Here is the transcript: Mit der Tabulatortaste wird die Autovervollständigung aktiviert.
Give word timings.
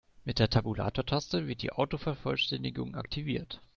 Mit 0.25 0.39
der 0.39 0.49
Tabulatortaste 0.49 1.47
wird 1.47 1.61
die 1.61 1.73
Autovervollständigung 1.73 2.95
aktiviert. 2.95 3.61